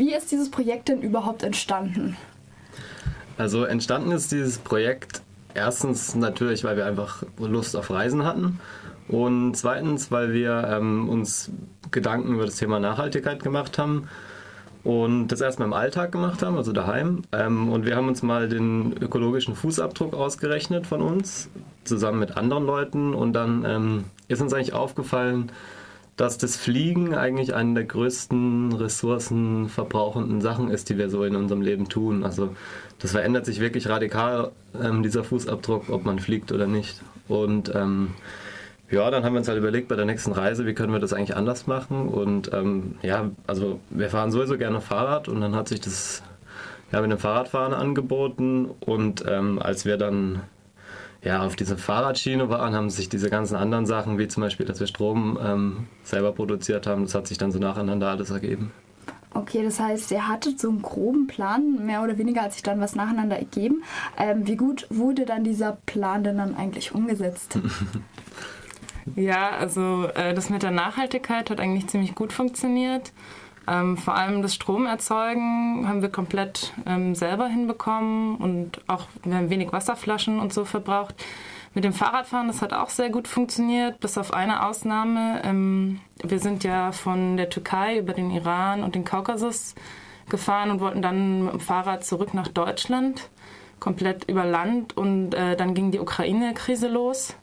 [0.00, 2.16] Wie ist dieses Projekt denn überhaupt entstanden?
[3.36, 5.20] Also entstanden ist dieses Projekt
[5.52, 8.60] erstens natürlich, weil wir einfach Lust auf Reisen hatten
[9.08, 11.50] und zweitens, weil wir ähm, uns
[11.90, 14.08] Gedanken über das Thema Nachhaltigkeit gemacht haben
[14.84, 17.20] und das erstmal im Alltag gemacht haben, also daheim.
[17.32, 21.50] Ähm, und wir haben uns mal den ökologischen Fußabdruck ausgerechnet von uns,
[21.84, 23.12] zusammen mit anderen Leuten.
[23.12, 25.52] Und dann ähm, ist uns eigentlich aufgefallen,
[26.20, 31.62] dass das Fliegen eigentlich eine der größten ressourcenverbrauchenden Sachen ist, die wir so in unserem
[31.62, 32.24] Leben tun.
[32.24, 32.54] Also
[32.98, 37.00] das verändert sich wirklich radikal, ähm, dieser Fußabdruck, ob man fliegt oder nicht.
[37.26, 38.08] Und ähm,
[38.90, 41.14] ja, dann haben wir uns halt überlegt bei der nächsten Reise, wie können wir das
[41.14, 42.08] eigentlich anders machen.
[42.08, 46.22] Und ähm, ja, also wir fahren sowieso gerne Fahrrad und dann hat sich das
[46.92, 48.68] ja, mit dem Fahrradfahren angeboten.
[48.80, 50.42] Und ähm, als wir dann
[51.22, 54.80] ja, auf dieser Fahrradschiene waren, haben sich diese ganzen anderen Sachen, wie zum Beispiel, dass
[54.80, 58.72] wir Strom ähm, selber produziert haben, das hat sich dann so nacheinander alles ergeben.
[59.32, 62.80] Okay, das heißt, ihr hattet so einen groben Plan, mehr oder weniger hat sich dann
[62.80, 63.84] was nacheinander ergeben.
[64.18, 67.58] Ähm, wie gut wurde dann dieser Plan denn dann eigentlich umgesetzt?
[69.16, 73.12] Ja, also äh, das mit der Nachhaltigkeit hat eigentlich ziemlich gut funktioniert.
[73.70, 79.48] Ähm, vor allem das Stromerzeugen haben wir komplett ähm, selber hinbekommen und auch wir haben
[79.48, 81.14] wenig Wasserflaschen und so verbraucht.
[81.72, 85.40] Mit dem Fahrradfahren, das hat auch sehr gut funktioniert, bis auf eine Ausnahme.
[85.44, 89.76] Ähm, wir sind ja von der Türkei über den Iran und den Kaukasus
[90.28, 93.30] gefahren und wollten dann mit dem Fahrrad zurück nach Deutschland,
[93.78, 97.36] komplett über Land und äh, dann ging die Ukraine-Krise los.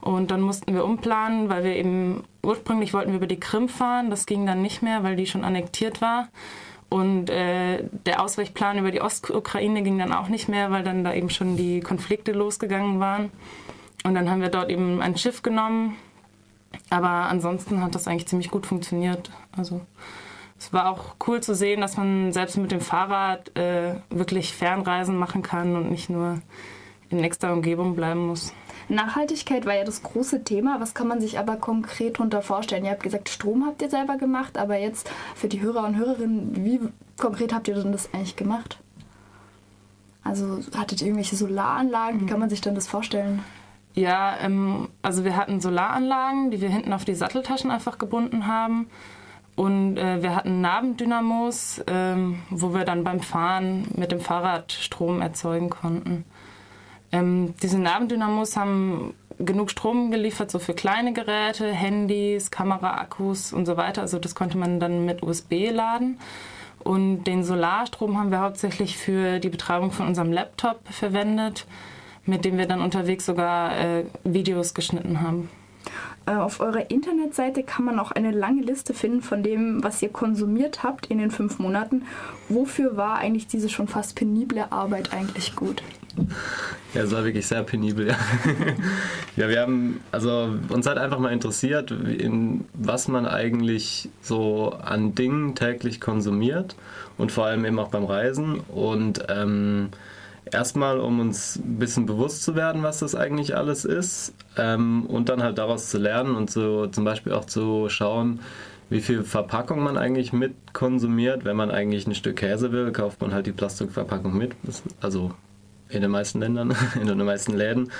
[0.00, 4.10] Und dann mussten wir umplanen, weil wir eben ursprünglich wollten wir über die Krim fahren.
[4.10, 6.28] Das ging dann nicht mehr, weil die schon annektiert war.
[6.88, 11.12] Und äh, der Ausweichplan über die Ostukraine ging dann auch nicht mehr, weil dann da
[11.12, 13.30] eben schon die Konflikte losgegangen waren.
[14.04, 15.96] Und dann haben wir dort eben ein Schiff genommen.
[16.90, 19.30] Aber ansonsten hat das eigentlich ziemlich gut funktioniert.
[19.56, 19.80] Also
[20.58, 25.16] es war auch cool zu sehen, dass man selbst mit dem Fahrrad äh, wirklich Fernreisen
[25.16, 26.40] machen kann und nicht nur
[27.10, 28.52] in nächster Umgebung bleiben muss.
[28.88, 30.80] Nachhaltigkeit war ja das große Thema.
[30.80, 32.84] Was kann man sich aber konkret darunter vorstellen?
[32.84, 36.64] Ihr habt gesagt, Strom habt ihr selber gemacht, aber jetzt für die Hörer und Hörerinnen,
[36.64, 36.80] wie
[37.18, 38.78] konkret habt ihr denn das eigentlich gemacht?
[40.24, 42.20] Also hattet ihr irgendwelche Solaranlagen?
[42.20, 43.42] Wie kann man sich denn das vorstellen?
[43.94, 48.88] Ja, ähm, also wir hatten Solaranlagen, die wir hinten auf die Satteltaschen einfach gebunden haben.
[49.56, 55.20] Und äh, wir hatten Nabendynamos, ähm, wo wir dann beim Fahren mit dem Fahrrad Strom
[55.20, 56.24] erzeugen konnten.
[57.12, 63.76] Ähm, diese Nabendynamos haben genug Strom geliefert, so für kleine Geräte, Handys, Kameraakkus und so
[63.76, 64.02] weiter.
[64.02, 66.18] Also das konnte man dann mit USB laden.
[66.80, 71.66] Und den Solarstrom haben wir hauptsächlich für die Betreibung von unserem Laptop verwendet,
[72.24, 75.48] mit dem wir dann unterwegs sogar äh, Videos geschnitten haben.
[76.26, 80.10] Äh, auf eurer Internetseite kann man auch eine lange Liste finden von dem, was ihr
[80.10, 82.04] konsumiert habt in den fünf Monaten.
[82.48, 85.82] Wofür war eigentlich diese schon fast penible Arbeit eigentlich gut?
[86.94, 88.08] Ja, es war wirklich sehr penibel.
[88.08, 88.16] Ja.
[89.36, 95.14] ja, wir haben, also uns hat einfach mal interessiert, in, was man eigentlich so an
[95.14, 96.76] Dingen täglich konsumiert
[97.18, 98.60] und vor allem eben auch beim Reisen.
[98.68, 99.90] Und ähm,
[100.52, 105.28] erstmal, um uns ein bisschen bewusst zu werden, was das eigentlich alles ist ähm, und
[105.28, 108.40] dann halt daraus zu lernen und so zum Beispiel auch zu schauen,
[108.90, 111.44] wie viel Verpackung man eigentlich mit konsumiert.
[111.44, 114.52] Wenn man eigentlich ein Stück Käse will, kauft man halt die Plastikverpackung mit.
[115.00, 115.32] Also
[115.88, 117.90] in den meisten Ländern, in den meisten Läden.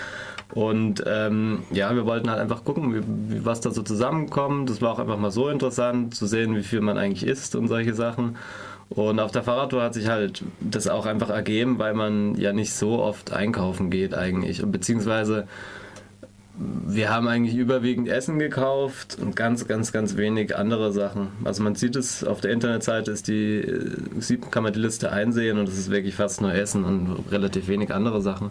[0.54, 4.70] Und ähm, ja, wir wollten halt einfach gucken, wie, wie, was da so zusammenkommt.
[4.70, 7.68] Das war auch einfach mal so interessant zu sehen, wie viel man eigentlich isst und
[7.68, 8.36] solche Sachen.
[8.88, 12.72] Und auf der Fahrradtour hat sich halt das auch einfach ergeben, weil man ja nicht
[12.72, 14.62] so oft einkaufen geht eigentlich.
[14.64, 15.46] Beziehungsweise
[16.58, 21.28] wir haben eigentlich überwiegend Essen gekauft und ganz, ganz, ganz wenig andere Sachen.
[21.44, 23.64] Also man sieht es auf der Internetseite, ist die,
[24.18, 27.68] sieht, kann man die Liste einsehen und es ist wirklich fast nur Essen und relativ
[27.68, 28.50] wenig andere Sachen.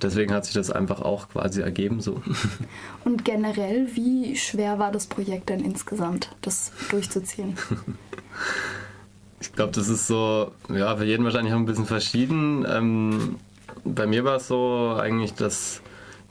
[0.00, 2.20] Deswegen hat sich das einfach auch quasi ergeben so.
[3.04, 7.56] Und generell, wie schwer war das Projekt denn insgesamt, das durchzuziehen?
[9.40, 12.64] Ich glaube, das ist so, ja, für jeden wahrscheinlich auch ein bisschen verschieden.
[12.66, 13.36] Ähm,
[13.84, 15.82] bei mir war es so eigentlich, dass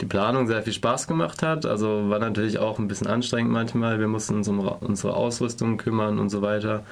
[0.03, 1.65] die Planung sehr viel Spaß gemacht hat.
[1.65, 4.01] Also war natürlich auch ein bisschen anstrengend manchmal.
[4.01, 6.83] Wir mussten uns um unsere Ausrüstung kümmern und so weiter.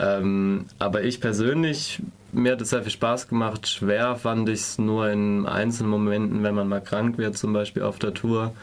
[0.00, 2.00] Ähm, aber ich persönlich,
[2.32, 3.68] mir hat es sehr viel Spaß gemacht.
[3.68, 7.82] Schwer fand ich es nur in einzelnen Momenten, wenn man mal krank wird, zum Beispiel
[7.82, 8.54] auf der Tour.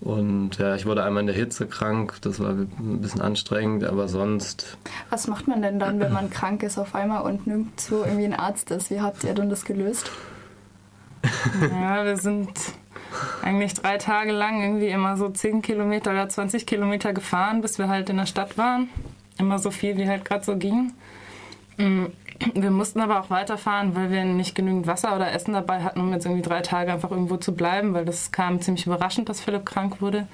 [0.00, 4.08] Und ja, ich wurde einmal in der Hitze krank, das war ein bisschen anstrengend, aber
[4.08, 4.78] sonst.
[5.10, 8.34] Was macht man denn dann, wenn man krank ist auf einmal und nirgendwo irgendwie ein
[8.34, 8.90] Arzt ist?
[8.90, 10.10] Wie habt ihr denn das gelöst?
[11.70, 12.48] Ja, wir sind
[13.42, 17.88] eigentlich drei Tage lang irgendwie immer so 10 Kilometer oder 20 Kilometer gefahren, bis wir
[17.88, 18.88] halt in der Stadt waren.
[19.38, 20.92] Immer so viel, wie halt gerade so ging.
[21.76, 22.06] Mm,
[22.54, 26.12] wir mussten aber auch weiterfahren, weil wir nicht genügend Wasser oder Essen dabei hatten, um
[26.12, 29.66] jetzt irgendwie drei Tage einfach irgendwo zu bleiben, weil das kam ziemlich überraschend, dass Philipp
[29.66, 30.26] krank wurde.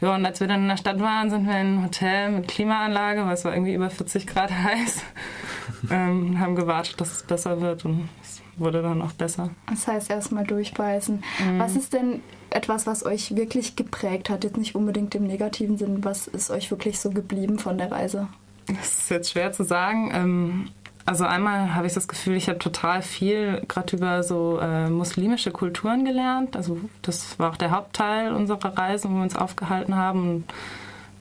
[0.00, 2.46] Ja, und als wir dann in der Stadt waren, sind wir in ein Hotel mit
[2.46, 5.02] Klimaanlage, weil es war irgendwie über 40 Grad heiß.
[5.90, 9.50] ähm, haben gewartet, dass es besser wird und es wurde dann auch besser.
[9.68, 11.16] Das heißt, erstmal durchbeißen.
[11.16, 11.58] Mhm.
[11.58, 12.20] Was ist denn
[12.50, 14.44] etwas, was euch wirklich geprägt hat?
[14.44, 16.04] Jetzt nicht unbedingt im negativen Sinn.
[16.04, 18.28] Was ist euch wirklich so geblieben von der Reise?
[18.66, 20.10] Das ist jetzt schwer zu sagen.
[20.12, 20.68] Ähm,
[21.08, 25.50] also einmal habe ich das Gefühl, ich habe total viel gerade über so äh, muslimische
[25.50, 26.54] Kulturen gelernt.
[26.54, 30.28] Also das war auch der Hauptteil unserer Reise, wo wir uns aufgehalten haben.
[30.28, 30.44] Und,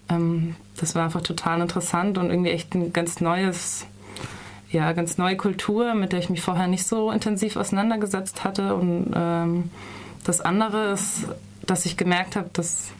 [0.09, 3.85] ähm, das war einfach total interessant und irgendwie echt ein ganz neues,
[4.69, 8.75] ja, ganz neue Kultur, mit der ich mich vorher nicht so intensiv auseinandergesetzt hatte.
[8.75, 9.69] Und ähm,
[10.23, 11.27] das andere ist,
[11.65, 12.91] dass ich gemerkt habe, dass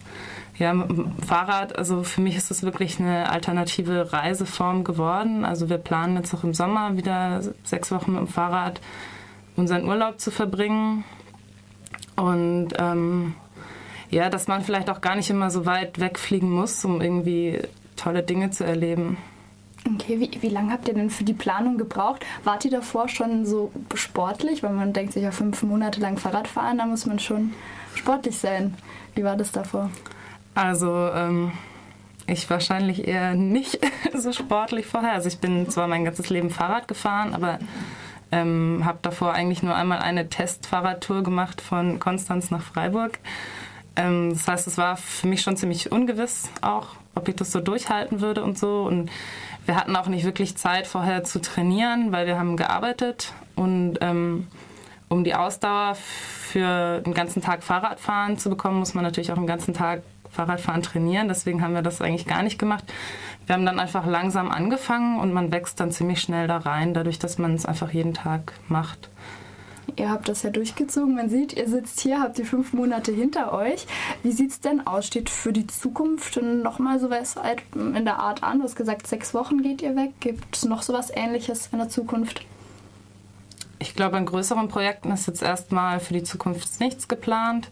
[0.58, 5.46] ja, mit dem Fahrrad, also für mich ist das wirklich eine alternative Reiseform geworden.
[5.46, 8.82] Also wir planen jetzt auch im Sommer wieder sechs Wochen mit dem Fahrrad
[9.56, 11.04] unseren Urlaub zu verbringen.
[12.16, 13.36] Und ähm,
[14.10, 17.60] ja, dass man vielleicht auch gar nicht immer so weit wegfliegen muss, um irgendwie
[17.96, 19.18] tolle Dinge zu erleben.
[20.08, 22.26] Okay, wie, wie lange habt ihr denn für die Planung gebraucht?
[22.46, 24.64] Wart ihr davor schon so sportlich?
[24.64, 27.54] Weil man denkt sich ja fünf Monate lang Fahrrad fahren, da muss man schon
[27.94, 28.76] sportlich sein.
[29.16, 29.90] Wie war das davor?
[30.56, 31.52] Also ähm,
[32.26, 33.80] ich wahrscheinlich eher nicht
[34.14, 35.12] so sportlich vorher.
[35.12, 37.60] Also ich bin zwar mein ganzes Leben Fahrrad gefahren, aber
[38.32, 43.20] ähm, habe davor eigentlich nur einmal eine Testfahrradtour gemacht von Konstanz nach Freiburg.
[43.98, 47.60] Ähm, das heißt, es war für mich schon ziemlich ungewiss auch, ob ich das so
[47.60, 48.84] durchhalten würde und so.
[48.84, 49.10] Und
[49.68, 54.48] wir hatten auch nicht wirklich Zeit vorher zu trainieren, weil wir haben gearbeitet und ähm,
[55.10, 59.48] um die Ausdauer für den ganzen Tag Fahrradfahren zu bekommen, muss man natürlich auch den
[59.48, 61.28] ganzen Tag Fahrradfahren trainieren.
[61.28, 62.84] Deswegen haben wir das eigentlich gar nicht gemacht.
[63.46, 67.20] Wir haben dann einfach langsam angefangen und man wächst dann ziemlich schnell da rein, dadurch,
[67.20, 69.10] dass man es einfach jeden Tag macht.
[69.96, 71.16] Ihr habt das ja durchgezogen.
[71.16, 73.88] Man sieht, ihr sitzt hier, habt die fünf Monate hinter euch.
[74.22, 75.08] Wie sieht es denn aus?
[75.08, 78.60] Steht für die Zukunft nochmal sowas halt in der Art an?
[78.60, 80.12] Du hast gesagt, sechs Wochen geht ihr weg.
[80.20, 82.46] Gibt es noch sowas ähnliches in der Zukunft?
[83.80, 87.70] Ich glaube, an größeren Projekten ist jetzt erstmal für die Zukunft nichts geplant.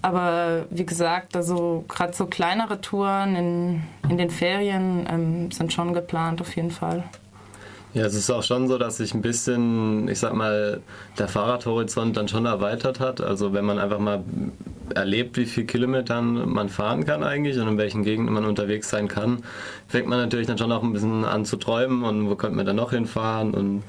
[0.00, 5.94] Aber wie gesagt, also gerade so kleinere Touren in, in den Ferien ähm, sind schon
[5.94, 7.04] geplant auf jeden Fall.
[7.94, 10.80] Ja, es ist auch schon so, dass sich ein bisschen, ich sag mal,
[11.18, 13.20] der Fahrradhorizont dann schon erweitert hat.
[13.20, 14.24] Also wenn man einfach mal
[14.94, 19.08] erlebt, wie viel Kilometern man fahren kann eigentlich und in welchen Gegenden man unterwegs sein
[19.08, 19.42] kann,
[19.88, 22.64] fängt man natürlich dann schon auch ein bisschen an zu träumen und wo könnte man
[22.64, 23.82] dann noch hinfahren und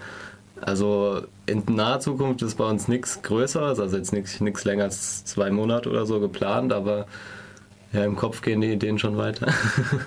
[0.61, 5.49] also in naher Zukunft ist bei uns nichts Größeres, also jetzt nichts länger als zwei
[5.49, 7.05] Monate oder so geplant, aber
[7.91, 9.47] ja, im Kopf gehen die Ideen schon weiter.